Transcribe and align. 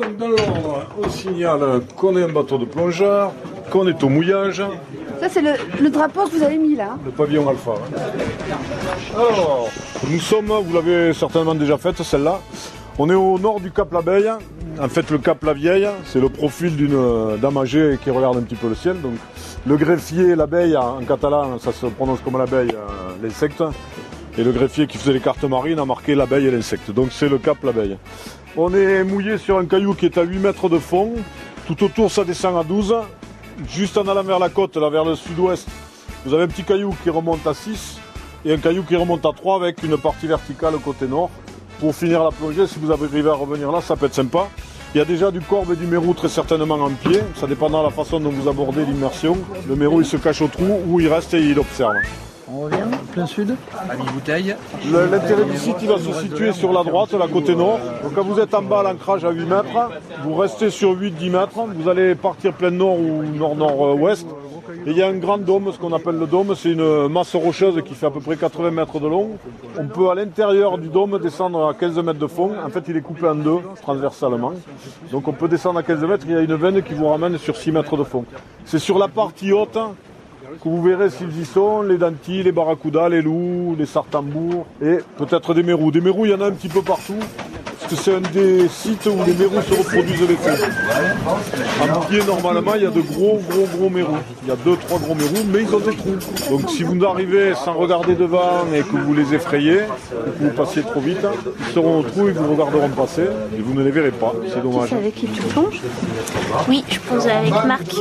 Donc 0.00 0.16
dans 0.16 0.28
l'ordre, 0.28 0.86
on 1.02 1.08
signale 1.08 1.80
qu'on 1.96 2.16
est 2.16 2.22
un 2.24 2.28
bateau 2.28 2.58
de 2.58 2.64
plongeur, 2.64 3.32
qu'on 3.70 3.86
est 3.86 4.02
au 4.02 4.08
mouillage, 4.08 4.62
Ça, 5.20 5.28
c'est 5.28 5.42
le, 5.42 5.52
le 5.80 5.90
drapeau 5.90 6.24
que 6.26 6.36
vous 6.36 6.42
avez 6.42 6.56
mis 6.56 6.74
là. 6.76 6.96
le 7.04 7.10
pavillon 7.10 7.48
alpha. 7.48 7.72
hein. 7.72 8.56
Alors, 9.14 9.68
nous 10.10 10.20
sommes, 10.20 10.46
vous 10.64 10.74
l'avez 10.74 11.12
certainement 11.12 11.54
déjà 11.54 11.76
faite 11.76 12.02
celle-là, 12.02 12.40
on 12.98 13.10
est 13.10 13.14
au 13.14 13.38
nord 13.38 13.60
du 13.60 13.70
Cap 13.70 13.92
l'Abeille. 13.92 14.30
En 14.80 14.88
fait, 14.88 15.10
le 15.10 15.18
Cap 15.18 15.42
la 15.44 15.52
Vieille, 15.52 15.88
c'est 16.06 16.20
le 16.20 16.28
profil 16.30 16.74
d'une 16.76 16.94
euh, 16.94 17.36
dame 17.36 17.58
âgée 17.58 17.98
qui 18.02 18.10
regarde 18.10 18.38
un 18.38 18.42
petit 18.42 18.54
peu 18.54 18.68
le 18.68 18.74
ciel. 18.74 19.00
Donc, 19.02 19.12
le 19.66 19.76
greffier, 19.76 20.34
l'abeille, 20.36 20.74
en 20.76 21.00
catalan, 21.06 21.58
ça 21.58 21.70
se 21.72 21.84
prononce 21.86 22.20
comme 22.24 22.38
l'abeille, 22.38 22.70
euh, 22.70 23.12
l'insecte. 23.22 23.62
Et 24.38 24.44
le 24.44 24.52
greffier 24.52 24.86
qui 24.86 24.98
faisait 24.98 25.12
les 25.12 25.20
cartes 25.20 25.44
marines 25.44 25.78
a 25.78 25.84
marqué 25.84 26.14
l'abeille 26.14 26.46
et 26.46 26.50
l'insecte. 26.50 26.90
Donc, 26.90 27.08
c'est 27.10 27.28
le 27.28 27.38
Cap 27.38 27.62
l'abeille. 27.64 27.96
On 28.56 28.72
est 28.74 29.04
mouillé 29.04 29.38
sur 29.38 29.58
un 29.58 29.64
caillou 29.64 29.94
qui 29.94 30.06
est 30.06 30.18
à 30.18 30.22
8 30.22 30.38
mètres 30.38 30.68
de 30.68 30.78
fond. 30.78 31.14
Tout 31.66 31.84
autour, 31.84 32.10
ça 32.10 32.24
descend 32.24 32.56
à 32.56 32.64
12. 32.64 32.94
Juste 33.68 33.98
en 33.98 34.08
allant 34.08 34.22
vers 34.22 34.38
la 34.38 34.48
côte, 34.48 34.76
là, 34.76 34.88
vers 34.88 35.04
le 35.04 35.14
sud-ouest, 35.14 35.68
vous 36.24 36.34
avez 36.34 36.44
un 36.44 36.48
petit 36.48 36.64
caillou 36.64 36.94
qui 37.02 37.10
remonte 37.10 37.46
à 37.46 37.54
6 37.54 37.98
et 38.44 38.52
un 38.52 38.56
caillou 38.56 38.82
qui 38.82 38.96
remonte 38.96 39.24
à 39.26 39.32
3 39.32 39.56
avec 39.56 39.82
une 39.82 39.96
partie 39.98 40.26
verticale 40.26 40.74
côté 40.82 41.06
nord. 41.06 41.30
Pour 41.78 41.94
finir 41.94 42.24
la 42.24 42.30
plongée, 42.30 42.66
si 42.66 42.78
vous 42.78 42.92
arrivez 42.92 43.28
à 43.28 43.34
revenir 43.34 43.70
là, 43.70 43.80
ça 43.80 43.96
peut 43.96 44.06
être 44.06 44.14
sympa. 44.14 44.48
Il 44.94 44.98
y 44.98 45.00
a 45.00 45.04
déjà 45.04 45.30
du 45.30 45.40
corbe 45.40 45.72
et 45.72 45.76
du 45.76 45.86
mérou 45.86 46.14
très 46.14 46.28
certainement 46.28 46.74
en 46.74 46.90
pied. 46.90 47.20
Ça 47.36 47.46
dépendra 47.46 47.80
de 47.80 47.86
la 47.86 47.92
façon 47.92 48.18
dont 48.18 48.30
vous 48.30 48.48
abordez 48.48 48.84
l'immersion. 48.84 49.38
Le 49.68 49.76
mérou, 49.76 50.00
il 50.00 50.06
se 50.06 50.16
cache 50.16 50.42
au 50.42 50.48
trou 50.48 50.80
ou 50.88 51.00
il 51.00 51.08
reste 51.08 51.32
et 51.34 51.40
il 51.40 51.58
observe. 51.58 51.94
On 52.48 52.62
revient, 52.62 52.78
plein 53.10 53.26
sud. 53.26 53.54
À 53.88 53.94
mi-bouteille. 53.96 54.54
Le- 54.90 55.06
L'intérêt 55.10 55.44
du 55.44 55.56
site, 55.56 55.76
il 55.82 55.88
va 55.88 55.98
se 55.98 56.12
situer 56.12 56.52
sur 56.52 56.72
la 56.72 56.82
droite, 56.84 57.12
la 57.12 57.28
côté 57.28 57.54
nord. 57.54 57.78
Donc 58.02 58.14
quand 58.14 58.24
vous 58.24 58.38
êtes 58.40 58.54
en 58.54 58.62
bas 58.62 58.80
à 58.80 58.82
l'ancrage 58.84 59.24
à 59.24 59.30
8 59.30 59.44
mètres, 59.46 59.90
vous 60.24 60.34
restez 60.34 60.70
sur 60.70 60.92
8-10 60.94 61.30
mètres, 61.30 61.58
vous 61.74 61.88
allez 61.88 62.14
partir 62.14 62.52
plein 62.52 62.70
nord 62.70 62.98
ou 62.98 63.22
nord-nord-ouest. 63.22 64.26
Et 64.86 64.92
il 64.92 64.96
y 64.96 65.02
a 65.02 65.08
un 65.08 65.14
grand 65.18 65.36
dôme, 65.38 65.70
ce 65.72 65.78
qu'on 65.78 65.92
appelle 65.92 66.14
le 66.16 66.26
dôme, 66.26 66.54
c'est 66.54 66.70
une 66.70 67.08
masse 67.08 67.34
rocheuse 67.34 67.82
qui 67.84 67.94
fait 67.94 68.06
à 68.06 68.10
peu 68.10 68.20
près 68.20 68.36
80 68.36 68.70
mètres 68.70 69.00
de 69.00 69.08
long. 69.08 69.30
On 69.78 69.86
peut 69.86 70.08
à 70.10 70.14
l'intérieur 70.14 70.78
du 70.78 70.88
dôme 70.88 71.18
descendre 71.18 71.68
à 71.68 71.74
15 71.74 71.96
mètres 71.98 72.18
de 72.20 72.26
fond. 72.26 72.52
En 72.64 72.70
fait, 72.70 72.84
il 72.88 72.96
est 72.96 73.00
coupé 73.02 73.26
en 73.28 73.34
deux, 73.34 73.58
transversalement. 73.82 74.52
Donc 75.10 75.26
on 75.28 75.32
peut 75.32 75.48
descendre 75.48 75.80
à 75.80 75.82
15 75.82 76.00
mètres, 76.04 76.24
il 76.26 76.32
y 76.32 76.36
a 76.36 76.40
une 76.40 76.54
veine 76.54 76.82
qui 76.82 76.94
vous 76.94 77.08
ramène 77.08 77.36
sur 77.36 77.56
6 77.56 77.72
mètres 77.72 77.96
de 77.96 78.04
fond. 78.04 78.24
C'est 78.64 78.78
sur 78.78 78.96
la 78.98 79.08
partie 79.08 79.52
haute 79.52 79.76
vous 80.64 80.82
verrez 80.82 81.10
s'ils 81.10 81.38
y 81.38 81.44
sont, 81.44 81.82
les 81.82 81.98
dentilles, 81.98 82.42
les 82.42 82.52
barracudas, 82.52 83.08
les 83.08 83.22
loups, 83.22 83.76
les 83.78 83.86
sartambours 83.86 84.66
et 84.82 84.98
peut-être 85.16 85.54
des 85.54 85.62
mérous. 85.62 85.90
Des 85.90 86.00
mérous, 86.00 86.26
il 86.26 86.32
y 86.32 86.34
en 86.34 86.40
a 86.40 86.46
un 86.46 86.52
petit 86.52 86.68
peu 86.68 86.82
partout, 86.82 87.18
c'est 87.96 88.14
un 88.14 88.20
des 88.20 88.68
sites 88.68 89.06
où 89.06 89.24
les 89.26 89.34
mérous 89.34 89.62
se 89.62 89.74
reproduisent 89.74 90.28
l'été. 90.28 90.50
En 91.80 92.00
pied, 92.00 92.20
normalement, 92.24 92.74
il 92.76 92.82
y 92.82 92.86
a 92.86 92.90
de 92.90 93.00
gros, 93.00 93.40
gros, 93.48 93.68
gros 93.76 93.90
mérous. 93.90 94.18
Il 94.42 94.48
y 94.48 94.52
a 94.52 94.56
deux, 94.56 94.76
trois 94.76 94.98
gros 94.98 95.14
mérous, 95.14 95.44
mais 95.46 95.62
ils 95.62 95.74
ont 95.74 95.80
des 95.80 95.96
trous. 95.96 96.16
Donc 96.50 96.70
si 96.70 96.82
vous 96.82 97.04
arrivez 97.04 97.54
sans 97.54 97.74
regarder 97.74 98.14
devant 98.14 98.66
et 98.74 98.80
que 98.80 98.96
vous 98.96 99.14
les 99.14 99.34
effrayez, 99.34 99.78
et 99.78 100.38
que 100.38 100.44
vous 100.44 100.50
passiez 100.50 100.82
trop 100.82 101.00
vite, 101.00 101.24
ils 101.60 101.74
seront 101.74 102.00
au 102.00 102.02
trou 102.02 102.28
et 102.28 102.32
vous 102.32 102.52
regarderont 102.52 102.88
passer, 102.90 103.26
et 103.56 103.60
vous 103.60 103.74
ne 103.74 103.82
les 103.82 103.90
verrez 103.90 104.12
pas. 104.12 104.32
C'est 104.48 104.62
dommage. 104.62 104.90
C'est 104.90 104.96
avec 104.96 105.14
qui 105.14 105.26
tu 105.26 105.42
plonges? 105.42 105.80
Oui, 106.68 106.84
je 106.88 106.98
pose 107.00 107.26
avec 107.26 107.52
Marc 107.66 107.94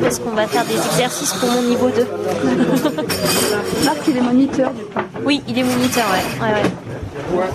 parce 0.00 0.18
qu'on 0.18 0.30
va 0.30 0.46
faire 0.46 0.64
des 0.64 0.76
exercices 0.76 1.32
pour 1.34 1.50
mon 1.50 1.62
niveau 1.62 1.88
2. 1.88 2.06
Marc, 3.84 3.98
il 4.08 4.16
est 4.16 4.20
moniteur 4.20 4.70
du 4.72 4.82
coup. 4.84 5.00
Oui, 5.24 5.42
il 5.48 5.58
est 5.58 5.62
moniteur, 5.62 6.04
ouais. 6.10 6.46
ouais, 6.46 6.54
ouais. 6.54 7.46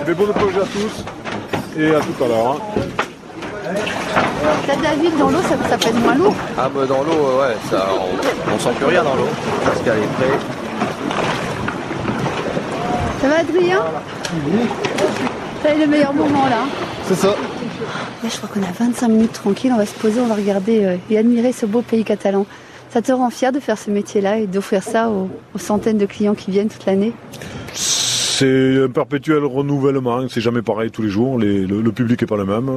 Eh 0.00 0.04
bien, 0.04 0.14
bonne 0.14 0.32
plongée 0.32 0.60
à 0.60 0.64
tous 0.64 1.04
et 1.78 1.94
à 1.94 2.00
tout 2.00 2.24
à 2.24 2.28
l'heure. 2.28 2.56
hein. 2.76 2.80
T'as 4.66 4.76
David 4.76 5.16
dans 5.18 5.30
l'eau, 5.30 5.40
ça, 5.42 5.56
ça 5.68 5.78
peut 5.78 5.88
être 5.88 6.00
moins 6.00 6.14
lourd. 6.14 6.34
Ah 6.58 6.68
bah 6.74 6.86
dans 6.86 7.02
l'eau, 7.02 7.40
ouais, 7.40 7.56
ça, 7.70 7.86
on, 7.98 8.54
on 8.54 8.58
sent 8.58 8.70
plus 8.76 8.86
rien 8.86 9.02
dans 9.02 9.14
l'eau. 9.14 9.28
Parce 9.64 9.80
qu'elle 9.80 9.98
est 9.98 10.12
près. 10.16 10.38
Ça 13.20 13.28
va 13.28 13.38
Adrien 13.38 13.82
T'as 15.62 15.74
eu 15.74 15.80
le 15.80 15.86
meilleur 15.86 16.12
moment 16.12 16.46
là. 16.46 16.58
C'est 17.08 17.14
ça. 17.14 17.28
Là, 17.28 18.28
je 18.30 18.36
crois 18.36 18.48
qu'on 18.52 18.62
a 18.62 18.72
25 18.78 19.08
minutes 19.08 19.32
tranquille, 19.32 19.72
on 19.74 19.78
va 19.78 19.86
se 19.86 19.94
poser, 19.94 20.20
on 20.20 20.26
va 20.26 20.34
regarder 20.34 20.84
euh, 20.84 20.96
et 21.10 21.18
admirer 21.18 21.52
ce 21.52 21.66
beau 21.66 21.82
pays 21.82 22.04
catalan. 22.04 22.46
Ça 22.90 23.02
te 23.02 23.12
rend 23.12 23.30
fier 23.30 23.50
de 23.50 23.60
faire 23.60 23.78
ce 23.78 23.90
métier-là 23.90 24.38
et 24.38 24.46
d'offrir 24.46 24.82
ça 24.82 25.08
aux, 25.08 25.28
aux 25.54 25.58
centaines 25.58 25.98
de 25.98 26.06
clients 26.06 26.34
qui 26.34 26.50
viennent 26.50 26.68
toute 26.68 26.86
l'année? 26.86 27.12
C'est 28.36 28.82
un 28.82 28.88
perpétuel 28.88 29.44
renouvellement, 29.44 30.26
c'est 30.28 30.40
jamais 30.40 30.60
pareil 30.60 30.90
tous 30.90 31.02
les 31.02 31.08
jours. 31.08 31.38
Le, 31.38 31.90
public 31.92 32.20
est 32.20 32.26
pas 32.26 32.36
le 32.36 32.44
même, 32.44 32.68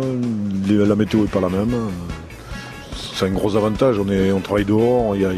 la 0.69 0.95
météo 0.95 1.23
est 1.23 1.31
pas 1.31 1.39
la 1.41 1.49
même. 1.49 1.73
C'est 3.15 3.25
un 3.25 3.31
gros 3.31 3.55
avantage, 3.55 3.97
on, 3.97 4.07
est, 4.07 4.31
on 4.31 4.39
travaille 4.39 4.65
dehors, 4.65 5.15
il 5.15 5.23
y 5.23 5.25
a, 5.25 5.31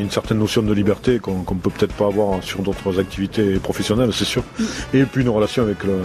une 0.00 0.10
certaine 0.10 0.38
notion 0.38 0.62
de 0.62 0.72
liberté 0.72 1.18
qu'on 1.18 1.42
qu'on 1.42 1.56
peut 1.56 1.70
peut-être 1.70 1.94
pas 1.94 2.06
avoir 2.06 2.40
sur 2.44 2.60
d'autres 2.62 3.00
activités 3.00 3.54
professionnelles, 3.54 4.10
c'est 4.12 4.24
sûr. 4.24 4.44
Et 4.94 5.02
puis 5.02 5.22
une 5.22 5.28
relation 5.28 5.64
avec 5.64 5.82
le- 5.82 6.02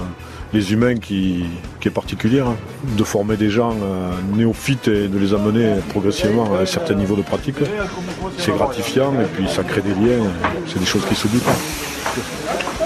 les 0.52 0.74
humains 0.74 0.96
qui, 0.96 1.44
qui 1.80 1.90
est 1.90 1.92
particulière, 1.92 2.48
hein. 2.48 2.56
de 2.98 3.04
former 3.04 3.38
des 3.38 3.52
gens 3.52 3.76
euh, 3.84 4.10
néophytes 4.36 4.88
et 4.88 5.08
de 5.08 5.20
les 5.20 5.32
amener 5.36 5.76
progressivement 5.90 6.56
à 6.56 6.62
un 6.62 6.66
certain 6.66 6.96
niveau 6.96 7.16
de 7.16 7.22
pratique. 7.22 7.58
C'est 8.40 8.52
gratifiant 8.52 9.14
et 9.22 9.26
puis 9.36 9.48
ça 9.48 9.62
crée 9.64 9.82
des 9.82 9.94
liens, 9.94 10.24
c'est 10.68 10.80
des 10.80 10.86
choses 10.88 11.06
qui 11.06 11.14
s'oublient 11.14 11.38
pas. 11.38 11.56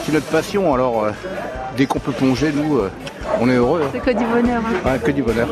C'est 0.06 0.12
notre 0.14 0.26
passion, 0.28 0.74
alors 0.74 1.04
euh, 1.06 1.12
dès 1.76 1.86
qu'on 1.86 2.00
peut 2.00 2.12
plonger, 2.12 2.52
nous, 2.54 2.78
euh, 2.78 2.90
on 3.40 3.50
est 3.50 3.56
heureux. 3.56 3.82
hein. 3.84 3.90
C'est 3.94 4.00
que 4.00 4.18
du 4.18 4.26
bonheur. 4.26 4.62
hein. 4.66 4.90
Ouais, 4.90 5.00
que 5.00 5.12
du 5.12 5.22
bonheur. 5.24 5.50